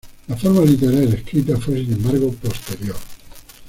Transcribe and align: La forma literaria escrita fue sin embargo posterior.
La 0.29 0.35
forma 0.35 0.65
literaria 0.65 1.13
escrita 1.13 1.57
fue 1.59 1.75
sin 1.81 1.93
embargo 1.93 2.31
posterior. 2.31 2.95